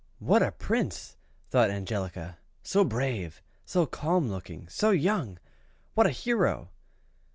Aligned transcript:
"What 0.17 0.41
a 0.41 0.51
Prince!" 0.51 1.15
thought 1.51 1.69
Angelica: 1.69 2.39
"so 2.63 2.83
brave 2.83 3.43
so 3.65 3.85
calm 3.85 4.29
looking 4.29 4.67
so 4.67 4.89
young 4.89 5.37
what 5.93 6.07
a 6.07 6.09
hero!" 6.09 6.71